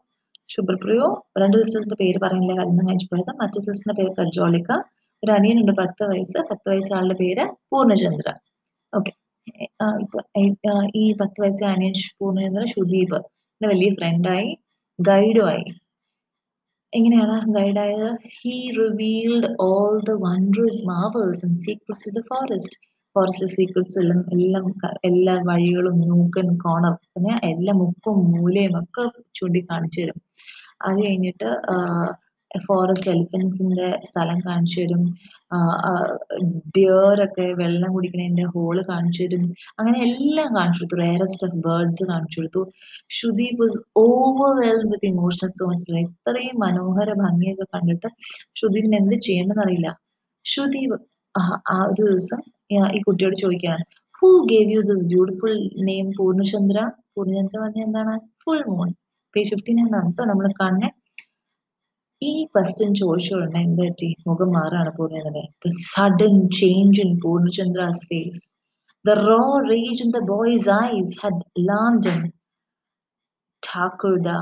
ശുഭ്രപ്രിയോ 0.47 1.27
രണ്ട് 1.37 1.57
സിസ്റ്റേഴ്സിന്റെ 1.57 1.95
പേര് 1.95 2.19
പറയുന്നില്ല 2.19 2.61
കല്യാണം 2.61 2.89
കഴിച്ചു 2.89 3.05
പോയത്. 3.05 3.35
മറ്റു 3.41 3.59
സിസ്റ്ററിന്റെ 3.59 4.03
പേര് 4.03 4.15
കർജോളിക്ക 4.19 4.71
ഒരു 5.23 5.31
അനിയനുണ്ട് 5.31 5.71
പത്ത് 5.71 6.03
വയസ്സ്. 6.03 6.37
പത്ത് 6.37 6.69
വയസ്സ് 6.69 6.93
ആളുടെ 6.93 7.13
പേര് 7.13 7.47
പൂർണചന്ദ്ര 7.71 8.33
ഓക്കെ. 8.95 9.11
ഈ- 10.95 11.13
പത്ത് 11.13 11.41
വയസ്സ് 11.41 11.63
അനിയൻ 11.63 11.93
പൂർണചന്ദ്ര 12.19 12.65
സുദീപ്. 12.65 13.15
എന്റെ 13.15 13.67
വലിയ 13.67 13.93
ഫ്രണ്ടായി 13.93 14.59
ഗൈഡുമായി 15.01 15.65
എങ്ങനെയാണ് 16.93 17.35
ഗൈഡായത് 17.55 18.09
he 18.35 18.55
revealed 18.77 19.49
all 19.61 19.95
the 20.05 20.13
wondrous 20.25 20.81
marvels 20.89 21.41
and 21.45 21.59
secrets 21.63 22.07
in 22.09 22.15
the 22.15 22.23
forest 22.31 22.77
forest 23.15 23.47
secrets 23.55 23.97
എല്ലാം 23.99 24.19
എല്ലാം 24.29 24.65
എല്ലാ 25.03 25.35
വഴികളും 25.49 25.97
മൂക്കൻ 26.11 26.47
കോണർ 26.63 26.95
എല്ലാ 27.45 27.73
മുക്കും 27.81 28.17
മൂലയും 28.33 28.75
ഒക്കെ 28.79 29.03
ചൂണ്ടിക്കാണിച്ചു 29.35 30.01
തരും. 30.01 30.19
അത് 30.81 30.97
കഴിഞ്ഞിട്ട് 31.03 31.49
ഫോറസ്റ്റ് 32.59 33.11
എലിഫൻസിന്റെ 33.11 33.99
സ്ഥലം 34.05 34.39
കാണിച്ചു 34.45 34.81
തരും. 34.81 35.17
ഡിയറൊക്കെ 36.77 37.53
വെള്ളം 37.53 37.93
കുടിക്കുന്നതിന്റെ 37.93 38.45
ഹോൾ 38.45 38.81
കാണിച്ചു 38.89 39.23
തരും. 39.23 39.53
അങ്ങനെ 39.79 39.99
എല്ലാം 39.99 40.55
കാണിച്ചു 40.55 40.83
കൊടുത്തു. 40.83 41.01
റയറസ്റ്റ് 41.01 41.47
ഓഫ് 41.47 41.55
ബേർഡ്സ് 41.55 42.03
കാണിച്ചു 42.03 42.39
കൊടുത്തു. 42.39 42.71
Shudeep 43.09 43.61
was 43.61 43.79
overwhelmed 43.97 44.91
with 44.91 45.05
emotional 45.05 45.49
zones 45.49 45.91
ഇത്രയും 45.91 46.59
മനോഹര 46.59 47.13
ഭംഗിയൊക്കെ 47.13 47.63
കണ്ടിട്ട് 47.63 48.07
ഷുദീപിന് 48.55 48.95
എന്ത് 48.95 49.15
ചെയ്യണമെന്ന് 49.15 49.63
അറിയില്ല. 49.63 49.99
ഷുദീപ് 50.45 50.99
ആ 51.39 51.85
ഒരു 51.89 52.01
ദിവസം 52.01 52.41
ഈ- 52.71 53.01
കുട്ടിയോട് 53.01 53.35
ചോദിക്കുകയാണ് 53.35 53.83
who 54.21 54.47
gave 54.51 54.71
you 54.71 54.79
this 54.79 55.07
beautiful 55.07 55.69
name 55.83 56.11
Purnachandra 56.19 56.91
Purnachandra 57.17 57.59
പറഞ്ഞ 57.59 57.83
എന്താണ്? 57.83 58.19
ഫുൾ 58.45 58.63
മൂൺ 58.69 58.93
പേജ് 59.35 59.49
ഫിഫ്റ്റീൻ 59.49 60.07
ഇപ്പൊ 60.09 60.25
നമ്മൾ 60.25 60.53
കാണുന്നത് 60.61 61.02
ഈ 62.23 62.31
ക്വസ്റ്റ്യൻ 62.53 62.91
ചോദിച്ചോളുണ്ട് 62.93 63.57
എന്റെ 63.59 63.87
ടി? 63.99 64.09
മുഖം 64.27 64.49
മാറാണ് 64.51 64.91
Purnachandran 64.97 65.47
the 65.65 65.71
sudden 65.87 66.35
change 66.59 67.01
in 67.01 67.11
Purnachandra's 67.23 68.03
face 68.09 68.43
the 69.05 69.15
raw 69.23 69.41
rage 69.69 70.01
in 70.05 70.11
the 70.11 70.21
boy's 70.33 70.69
eyes 70.89 71.15
had 71.21 71.41
alarmed 71.57 72.05
him. 72.05 72.21
Thakurda, 73.63 74.37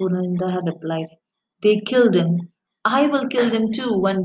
Purnanda 0.00 0.50
had 0.50 0.64
replied, 0.64 1.08
They 1.62 1.80
killed 1.82 2.16
him. 2.16 2.30
I 2.84 3.06
will 3.06 3.28
kill 3.28 3.50
them 3.50 3.66
too 3.72 3.92
one. 4.02 4.24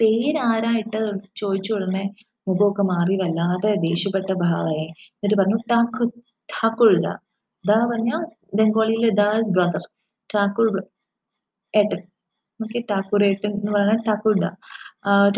പേരാരായിട്ട് 0.00 1.00
ചോദിച്ചു 1.36 1.70
ഉടനെ 1.76 2.02
മുഖമൊക്കെ 2.46 2.84
മാറി 2.90 3.14
വല്ലാതെ 3.16 3.70
ദേഷ്യപ്പെട്ട 3.82 4.30
ഭാവമായി 4.42 4.84
എന്നിട്ട് 5.14 5.36
പറഞ്ഞു 5.40 5.58
ഠാക്കു 5.72 6.04
ഠാക്കുർ 6.48 6.92
ദ 6.98 7.10
ദ 7.64 7.76
പറഞ്ഞ 7.90 8.12
ബംഗാളിയിലെ 8.58 9.10
ദ 9.18 9.26
ഇസ് 9.40 9.52
ബ്രദർ 9.56 9.84
ഠാക്കൂർ 10.30 10.68
ഏട്ടൻ. 11.74 12.00
ഓക്കെ 12.60 12.80
ടാക്കൂർ 12.90 13.20
ഏട്ടൻ 13.24 13.50
എന്ന് 13.58 13.72
പറയുന്നത് 13.72 14.02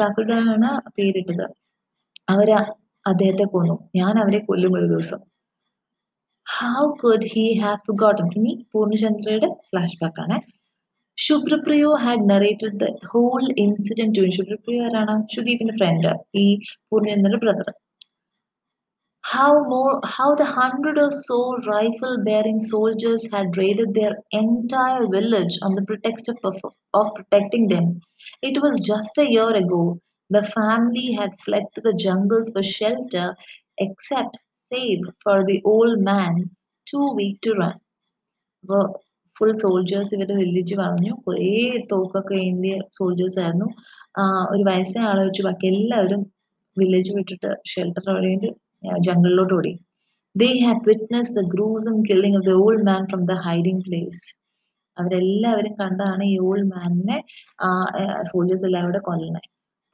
ഠാക്കൂർ 0.01 0.25
ദ 0.31 0.33
ആണ് 0.55 0.71
പേരിട്ടത്. 0.99 1.45
അവർ 2.35 2.51
അദ്ദേഹത്തെ 3.07 3.45
കൊന്നു. 3.55 3.77
ഞാൻ 3.99 4.15
അവരെ 4.23 4.41
കൊല്ലും 4.49 4.73
ഒരു 4.79 4.87
ദിവസം. 4.93 5.21
How 6.47 6.83
could 7.03 7.29
he 7.35 7.45
have 7.63 7.95
gotten 8.03 8.29
ഇനി 8.39 8.53
പൂർണചന്ദ്രയുടെ 8.73 9.49
ഫ്ലാഷ് 9.69 9.99
ബാക്ക് 10.03 10.21
ആണ്. 10.25 10.37
Shubhrapriyo 11.19 11.91
had 12.03 12.25
narrated 12.31 12.77
the 12.83 12.87
whole 13.11 13.43
incident 13.65 14.15
to 14.19 14.25
Shubhrapriyo 14.37 14.83
ആരാണ്? 14.87 15.15
സുദീപിന്റെ 15.35 15.75
ഫ്രണ്ട് 15.81 16.11
ഈ 16.43 16.45
പൂർണചന്ദ്രയുടെ 16.89 17.41
brother 17.45 17.69
how 19.25 19.65
more 19.65 20.01
how 20.05 20.35
the 20.35 20.45
hundred 20.45 20.99
or 20.99 21.11
so 21.11 21.57
rifle 21.67 22.17
bearing 22.25 22.59
soldiers 22.59 23.27
had 23.33 23.57
raided 23.57 23.95
their 23.95 24.17
entire 24.33 25.07
village 25.09 25.59
on 25.63 25.75
the 25.75 25.83
pretext 25.83 26.29
of, 26.29 26.39
of, 26.95 27.07
protecting 27.15 27.69
them 27.69 28.01
it 28.43 28.61
was 28.61 28.85
just 28.87 29.19
a 29.19 29.31
year 29.31 29.55
ago 29.55 30.01
the 30.31 30.43
family 30.43 31.13
had 31.13 31.41
fled 31.45 31.65
to 31.75 31.81
the 31.81 31.95
jungles 31.95 32.51
for 32.53 32.63
shelter 32.63 33.35
except 33.79 34.39
save 34.65 35.01
for 35.23 35.45
the 35.45 35.61
old 35.65 36.01
man 36.03 36.51
too 36.87 37.07
weak 37.15 37.41
to 37.41 37.55
run 37.55 37.79
full 39.37 39.53
soldiers 39.61 40.13
ഇവരുടെ 40.15 40.35
village 40.41 40.75
പറഞ്ഞു 40.81 41.13
കുറേ 41.25 41.47
തോക്കൊക്കെ 41.93 42.37
ഏന്തിയ 42.49 42.75
soldiers 42.97 43.39
ആയിരുന്നു 43.43 43.69
ഒരു 44.53 44.63
വയസ്സായ 44.69 45.09
ആളെ 45.13 45.23
വെച്ച് 45.29 45.43
ബാക്കി 45.47 45.67
എല്ലാവരും 45.71 46.23
വില്ലേജ് 46.77 47.13
വിട്ടിട്ട് 47.17 47.51
ഷെൽട്ടർ 47.71 48.07
വേണ്ടി 48.27 48.51
ജംഗിളിലോട്ട് 48.99 49.55
ഓടി 49.55 49.73
they 50.37 50.59
had 50.59 50.85
witness 50.89 51.35
the 51.39 51.43
gruesome 51.55 51.97
killing 52.03 52.37
of 52.37 52.47
the 52.47 52.55
old 52.63 52.87
man 52.87 53.07
from 53.07 53.23
the 53.25 53.33
hiding 53.47 53.85
place 53.85 54.23
അവരെല്ലാവരും 54.97 55.73
കണ്ടാണ് 55.73 56.25
ഈ 56.25 56.39
ഓൾഡ് 56.39 56.67
മാനിനെ 56.67 57.19
സോൾജേഴ്സ് 58.23 58.67
എല്ലാവരും 58.67 59.03
കൊല്ലണേ 59.03 59.43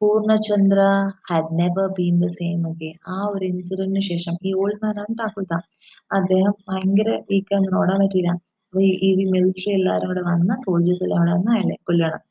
Purnachandra 0.00 0.80
had 1.30 1.58
never 1.58 1.86
been 1.98 2.20
the 2.20 2.26
same 2.34 2.66
again 2.68 2.96
ആ 3.08 3.16
ഒരു 3.26 3.44
ഇൻസിഡന്റിന് 3.44 4.00
ശേഷം 4.02 4.34
ഈ 4.46 4.52
ഓൾഡ് 4.54 4.78
മാൻ 4.82 4.96
ആണ് 5.00 5.14
ടാക്കുൽത്ത 5.20 5.54
അദ്ദേഹം 6.12 6.54
ഭയങ്കര 6.68 7.10
വീക്കാണ് 7.30 7.76
ഓടാൻ 7.80 7.98
പറ്റിയില്ല. 8.02 8.32
അപ്പൊ 8.72 8.80
ഈ- 9.08 9.28
മിലിറ്ററി 9.34 9.72
എല്ലാവരും 9.72 10.08
കൂടെ 10.08 10.22
വന്ന് 10.30 10.54
സോൾജേഴ്സ് 10.64 11.02
എല്ലാം 11.02 11.20
കൂടെ 11.20 11.32
വന്ന് 11.36 11.50
അയാളെ 11.56 11.76
കൊല്ലണം 11.88 12.22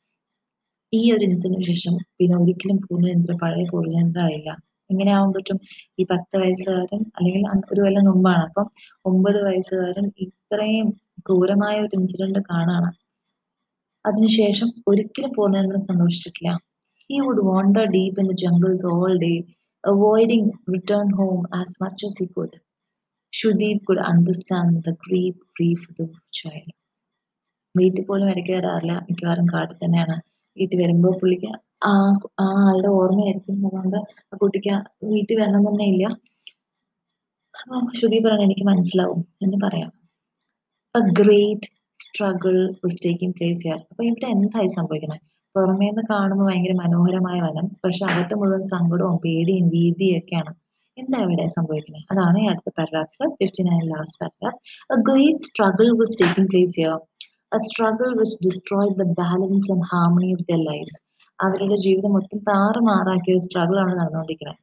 ഈ 0.92 1.12
ഒരു 1.12 1.24
ഇൻസിഡന്റിന് 1.24 1.66
ശേഷം 1.72 1.94
പിന്നെ 2.18 2.36
ഒരിക്കലും 2.42 2.76
പൂർണചന്ദ്ര 2.86 3.32
പഴയ 3.42 3.64
പൂർണചന്ദ്ര 3.72 4.20
ആയില്ല. 4.28 4.50
എങ്ങനെ 4.90 5.12
ആവാൻ 5.12 5.32
പറ്റും? 5.32 5.58
ഈ 5.98 6.04
പത്ത് 6.10 6.36
വയസ്സുകാരൻ 6.36 7.02
അല്ലെങ്കിൽ 7.16 7.42
ഒരു 7.72 7.80
കൊല്ലം 7.80 8.04
മുമ്പാണ്. 8.04 8.42
അപ്പം 8.42 8.66
ഒമ്പത് 9.04 9.42
വയസ്സുകാരൻ 9.42 10.10
ഇത്രയും 10.20 10.88
ക്രൂരമായ 11.26 11.80
ഒരു 11.80 11.94
ഇൻസിഡന്റ് 11.94 12.38
കാണാണ്. 12.50 12.90
അതിനുശേഷം 14.04 14.68
ഒരിക്കലും 14.88 15.32
Purnachandran 15.32 15.80
സന്തോഷിച്ചിട്ടില്ല. 15.80 16.50
He 17.10 17.20
would 17.20 17.44
wander 17.44 17.84
deep 17.86 18.20
in 18.20 18.28
the 18.28 18.32
jungles 18.32 18.86
all 18.86 19.18
day 19.18 19.32
avoiding 19.84 20.50
return 20.74 21.08
home 21.16 21.60
as 21.60 21.82
much 21.82 22.06
as 22.06 22.22
he 22.22 22.28
could. 22.36 22.54
Shudeep 23.32 23.92
understand 24.12 24.76
the 24.86 24.94
grief 25.04 25.36
grief 25.58 25.80
of 25.90 25.96
the 26.00 26.06
child. 26.38 26.68
വീട്ടിൽ 27.74 28.04
പോലും 28.04 28.30
ഇടയ്ക്ക് 28.30 28.52
വരാറില്ല. 28.52 28.92
മിക്കവാറും 29.08 29.46
കാട്ടിൽ 29.46 29.76
തന്നെയാണ്. 29.84 30.16
വീട്ടിൽ 30.56 30.78
വരുമ്പോൾ 30.82 31.18
പുള്ളിക്ക് 31.18 31.50
ആ 31.82 31.90
ആ 32.40 32.46
ആളുടെ 32.64 32.90
ഓർമ്മയായിരിക്കും. 33.00 33.56
അതുകൊണ്ട് 33.66 33.98
ആ 34.32 34.36
കുട്ടിക്ക് 34.42 34.74
വീട്ടിൽ 35.10 35.36
വരണം 35.42 35.62
തന്നെ 35.68 35.86
ഇല്ല. 35.92 36.04
ശ്രുതി 37.98 38.18
പറയണ 38.24 38.42
എനിക്ക് 38.46 38.64
മനസ്സിലാവും. 38.70 39.20
എന്ന് 39.44 39.58
പറയാം. 39.64 39.90
A 40.94 41.00
great 41.20 41.68
struggle 42.00 42.56
was 42.82 43.00
taking 43.04 43.34
place 43.38 43.62
here 43.66 43.78
അപ്പൊ 43.90 44.02
ഇവിടെ 44.08 44.28
എന്തായി 44.36 44.70
സംഭവിക്കുന്നത് 44.78 45.22
പുറമേ 45.54 45.86
നിന്ന് 45.88 46.02
കാണുമ്പോൾ 46.10 46.46
ഭയങ്കര 46.48 46.74
മനോഹരമായ 46.82 47.38
വനം 47.46 47.66
പക്ഷെ 47.84 48.02
അകത്ത് 48.10 48.34
മുഴുവൻ 48.40 48.62
സങ്കടവും 48.72 49.16
പേടിയും 49.24 49.66
ഭീതിയും 49.74 50.18
ഒക്കെയാണ് 50.20 50.52
എന്താ 50.96 51.18
ഇവിടെ 51.24 51.46
സംഭവിക്കുന്നത് 51.56 52.04
അതാണ് 52.12 52.38
ഈ 52.42 52.46
അടുത്ത 52.52 52.70
പാരഗ്രാഫിൽ 52.78 53.30
fifty 53.40 53.64
nine 53.68 53.84
last 53.92 54.20
paragraph 54.22 54.58
a 54.90 54.98
great 55.08 55.46
struggle 55.48 55.88
was 56.00 56.16
taking 56.22 56.50
place 56.52 56.76
here 56.80 56.96
a 57.54 57.60
struggle 57.68 58.10
which 58.20 58.38
destroy 58.46 58.94
the 59.00 59.06
balance 59.20 59.68
and 59.74 59.86
harmony 59.92 60.30
of 60.32 60.46
the 60.50 60.58
lifes 60.70 60.98
അവരുടെ 61.38 61.76
ജീവിതം 61.86 62.12
മൊത്തം 62.16 62.38
താറുമാറാക്കിയ 62.48 63.34
ഒരു 63.36 63.42
സ്ട്രഗിൾ 63.46 63.76
ആണ് 63.84 63.92
നടന്നുകൊണ്ടിരിക്കുന്നത്. 64.00 64.60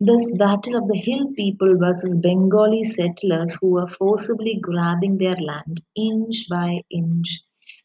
This 0.00 0.24
battle 0.40 0.74
of 0.78 0.88
the 0.90 0.96
hill 1.04 1.20
people 1.36 1.68
versus 1.82 2.18
Bengali 2.24 2.80
settlers 2.96 3.56
who 3.60 3.68
are 3.82 3.86
forcibly 3.96 4.54
grabbing 4.66 5.18
their 5.22 5.38
land 5.50 5.82
inch 6.06 6.42
by 6.52 6.70
inch 6.98 7.34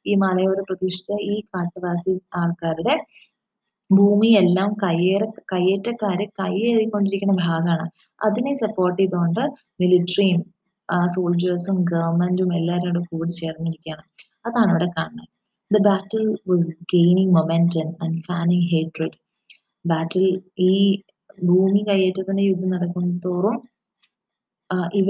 ഈ 0.09 0.13
മലയോര 0.23 0.59
പ്രദേശത്തെ 0.69 1.17
ഈ 1.33 1.35
കാട്ടുവാസി 1.51 2.13
ആൾക്കാരുടെ 2.41 2.95
ഭൂമിയെല്ലാം 3.89 4.69
കയ്യേറ 4.83 5.23
കയ്യേറ്റക്കാരെ 5.53 6.25
കയ്യേറിക്കൊണ്ടിരിക്കുന്ന 6.41 7.35
ഭാഗമാണ്. 7.47 7.85
അതിനെ 8.21 8.53
സപ്പോർട്ട് 8.63 8.99
ചെയ്തുകൊണ്ട് 9.01 9.43
മിലിറ്ററിയും 9.81 10.41
സോൾജേഴ്സും 11.15 11.77
ഗവൺമെന്റും 11.91 12.49
എല്ലാവരും 12.59 13.03
കൂടി 13.11 13.33
ചേർന്നിരിക്കുകയാണ്. 13.41 14.05
അതാണ് 14.47 14.71
ഇവിടെ 14.73 14.89
കാണുന്നത്. 14.97 15.29
The 15.71 15.79
battle 15.79 16.23
was 16.47 16.71
gaining 16.93 17.33
momentum 17.33 17.89
and 18.03 18.21
fanning 18.25 18.67
hatred. 18.71 19.13
Battle 19.85 20.25
ഈ 20.63 20.73
ഭൂമി 21.43 21.81
കയ്യേറ്റത്തിന്റെ 21.87 22.43
യുദ്ധം 22.43 22.71
നടക്കുന്തോറും 22.73 23.55
ഇവ 24.99 25.07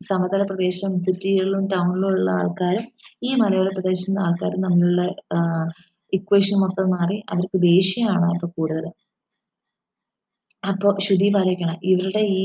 സമതല 0.00 0.42
പ്രദേശം 0.42 0.92
സിറ്റികളിലും 0.98 1.64
ടൗണിലും 1.66 2.08
ഉള്ള 2.10 2.28
ആൾക്കാരും 2.32 2.84
ഈ 3.22 3.30
മലയോര 3.34 3.68
പ്രദേശത്തുള്ള 3.68 4.20
ആൾക്കാരും 4.20 4.60
തമ്മിലുള്ള 4.66 5.02
ഇക്വേഷൻ 6.12 6.56
മൊത്തം 6.60 6.88
മാറി 6.90 7.16
അവർക്ക് 7.32 7.58
ദേഷ്യമാണ് 7.66 8.28
ഇപ്പൊ 8.36 8.48
കൂടുതൽ 8.56 8.86
അപ്പൊ 10.64 10.88
ശ്രുതി 11.04 11.28
പാലിക്കണം 11.36 11.76
ഇവരുടെ 11.84 12.22
ഈ 12.36 12.44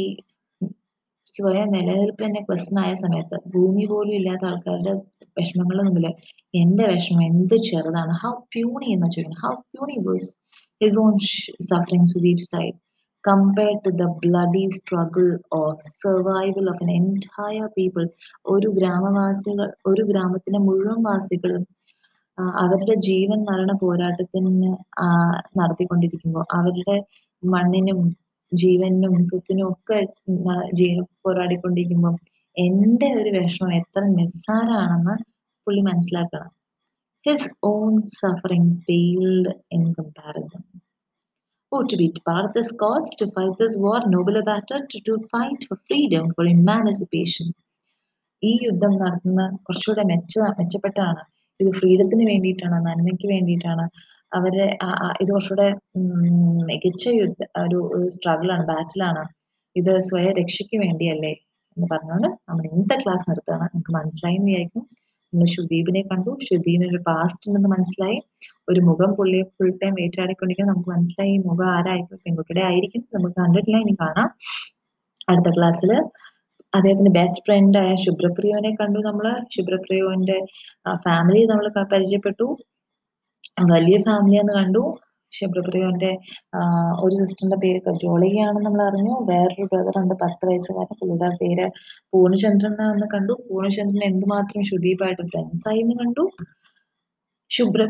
സ്വയം 1.35 1.67
നിലനിൽപ്പ് 1.75 2.21
തന്നെ 2.23 2.41
ക്വസ്റ്റൻ 2.47 2.77
ആയ 2.81 2.91
സമയത്ത് 3.01 3.37
ഭൂമി 3.53 3.83
പോലും 3.85 4.13
ഇല്ലാത്ത 4.19 4.45
ആൾക്കാരുടെ 4.45 4.93
വിഷമങ്ങളുടെ 5.37 5.83
മുമ്പിൽ 5.87 6.05
എന്റെ 6.53 6.85
വിഷമം 6.91 7.23
എന്ത് 7.29 7.55
ചെറുതാണ്. 7.67 8.13
ഹൗ 8.21 8.33
പ്യൂണി 8.53 8.87
എന്ന് 8.95 9.07
ചോദിക്കുന്നത് 9.15 9.43
how 9.45 9.53
puny 9.65 9.97
was 10.07 10.29
his 10.81 10.99
own 11.03 11.13
suffering 11.69 12.09
Sudeep 12.13 12.45
side 12.51 12.75
compared 13.23 13.81
to 13.85 13.91
the 14.01 14.05
bloody 14.23 14.63
struggle 14.77 15.27
of 15.59 15.91
survival 15.95 16.67
of 16.73 16.83
an 16.85 16.91
entire 16.97 17.67
people 17.77 18.03
ഒരു 18.47 18.69
ഗ്രാമവാസികൾ 18.77 19.67
ഒരു 19.85 20.03
ഗ്രാമത്തിലെ 20.11 20.59
മുഴുവൻ 20.67 20.99
വാസികളും 21.07 21.63
അവരുടെ 22.61 22.95
ജീവൻ 23.07 23.39
മരണ 23.49 23.71
പോരാട്ടത്തിന് 23.81 24.51
നടത്തിക്കൊണ്ടിരിക്കുമ്പോൾ 25.59 26.45
അവരുടെ 26.57 26.95
മണ്ണിനും 27.43 27.99
ജീവനും 28.53 29.23
സ്വത്തിനും 29.23 29.71
ഒക്കെ 29.71 30.07
പോരാടിക്കൊണ്ടിരിക്കുമ്പോൾ 31.25 32.15
എന്റെ 32.57 33.13
ഒരു 33.13 33.29
വിഷമം 33.29 33.73
എത്ര 33.73 34.01
നിസ്സാരാണെന്ന് 34.05 35.23
പുള്ളി 35.67 35.81
മനസ്സിലാക്കണം. 35.81 36.51
His 37.25 37.49
own 37.63 38.01
suffering 38.05 38.71
paled 38.89 39.53
in 39.71 39.93
comparison 39.93 40.63
emancipation. 46.47 47.53
ഈ 48.43 48.59
യുദ്ധം 48.63 48.93
മെച്ച 50.03 50.77
ഇത് 51.59 51.71
ഫ്രീഡത്തിന് 51.71 52.25
വേണ്ടിയിട്ടാണ് 52.29 52.85
നന്മയ്ക്ക് 52.85 53.27
വേണ്ടിയിട്ടാണ്? 53.27 53.89
അവരെ 54.35 54.65
ഇത് 55.21 55.29
കുറച്ചുകൂടെ 55.31 55.67
മികച്ച 56.69 57.03
യുദ്ധ 57.19 57.41
ഒരു 57.65 57.79
സ്ട്രഗിൾ 58.07 58.49
ആണ് 58.51 58.65
ബാച്ചിലാണ് 58.67 59.23
ഇത് 59.75 59.99
സ്വയ 59.99 60.25
രക്ഷയ്ക്ക് 60.39 60.77
വേണ്ടിയല്ലേ 60.83 61.33
എന്ന് 61.77 61.87
പറഞ്ഞുകൊണ്ട് 61.91 62.27
നമ്മൾ 62.49 62.63
ഇന്നത്തെ 62.67 62.97
ക്ലാസ് 63.03 63.25
നിർത്തുകയാണ്. 63.29 63.65
നമുക്ക് 63.65 63.91
മനസ്സിലായി 63.93 64.37
വിചാരിക്കും. 64.43 64.83
നമ്മൾ 65.33 65.45
ഷുദീപിനെ 65.55 66.01
കണ്ടു. 66.11 66.31
ഷുദീപിന് 66.47 66.85
ഒരു 66.91 66.99
പാസ്റ്റ് 67.07 67.49
ഉണ്ടെന്ന് 67.49 67.69
മനസ്സിലായി. 67.69 68.19
ഒരു 68.69 68.79
മുഖം 68.79 69.11
പുള്ളി 69.17 69.41
ഫുൾ 69.55 69.71
ടൈം 69.83 69.95
ഏറ്റാടിക്കൊണ്ടിരിക്കും 70.03 70.69
നമുക്ക് 70.71 70.89
മനസ്സിലായി. 70.89 71.37
മുഖം 71.47 71.67
ആരായിരിക്കും? 71.75 72.19
പെൺകുട്ടിയുടെ 72.25 72.63
ആയിരിക്കും. 72.69 73.03
നമുക്ക് 73.15 73.35
കണ്ടിട്ടില്ല. 73.41 73.77
ഇനി 73.77 73.95
കാണാം. 74.01 74.29
അടുത്ത 75.29 75.49
ക്ലാസ്സിൽ 75.57 75.91
അദ്ദേഹത്തിന്റെ 76.73 77.11
ബെസ്റ്റ് 77.19 77.43
ഫ്രണ്ട് 77.45 77.77
ആയ 77.77 77.95
ശുഭ്രപ്രിയോനെ 77.95 78.71
കണ്ടു 78.81 78.99
നമ്മൾ 78.99 79.27
ശുഭ്രപ്രിയോന്റെ 79.55 80.37
ഫാമിലി 81.05 81.41
നമ്മൾ 81.51 81.67
പരിചയപ്പെട്ടു. 81.93 82.47
വലിയ 83.57 83.97
ഫാമിലി 84.07 84.37
എന്ന് 84.41 84.53
കണ്ടു. 84.59 84.83
ശുഭ്രപ്രിയോന്റെ 85.31 86.09
ഒരു 87.05 87.15
സിസ്റ്ററിന്റെ 87.21 87.57
പേര് 87.63 87.79
ജോളികയാണെന്ന് 88.03 88.61
നമ്മൾ 88.67 88.81
അറിഞ്ഞു. 88.89 89.15
വേറൊരു 89.29 89.65
ബ്രദർ 89.71 89.95
ഉണ്ട് 90.01 90.15
പത്ത് 90.23 90.43
വയസ്സുകാരൻ. 90.49 90.95
പുള്ളിയുടെ 90.99 91.29
പേര് 91.41 91.65
പൂർണചന്ദ്രൻ 92.13 92.75
എന്ന് 92.93 93.07
കണ്ടു. 93.15 93.33
പൂർണചന്ദ്രൻ 93.49 94.03
എന്തുമാത്രം 94.11 94.63
ശുദീപായിട്ട് 94.71 95.23
ഫ്രണ്ട്സ് 95.31 95.67
ആയി 95.71 95.81
എന്ന് 95.85 95.95
കണ്ടു. 96.03 96.25
ശുഭ്ര 97.51 97.81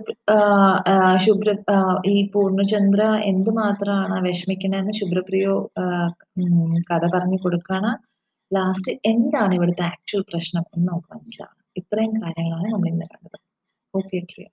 ശുഭ്ര 1.26 1.50
ഈ 2.14 2.16
പൂർണചന്ദ്ര 2.34 3.04
എന്തുമാത്രമാണ് 3.32 4.18
വിഷമിക്കണമെന്ന് 4.28 4.94
ശുഭ്രപ്രിയോ 5.00 5.54
കഥ 6.90 7.04
പറഞ്ഞു 7.16 7.40
കൊടുക്കാണ്. 7.44 7.92
ലാസ്റ്റ് 8.52 8.92
എന്താണ് 9.12 9.54
ഇവിടുത്തെ 9.60 9.84
ആക്ച്വൽ 9.92 10.24
പ്രശ്നം 10.32 10.66
എന്ന് 10.76 10.88
നമുക്ക് 10.90 11.10
മനസ്സിലാവണം. 11.16 11.64
ഇത്രയും 11.82 12.16
കാര്യങ്ങളാണ് 12.24 12.68
നമ്മൾ 12.76 12.90
ഇന്ന് 12.94 13.08
കണ്ടത്. 13.14 13.38
Okay 13.94 14.20
clear 14.32 14.52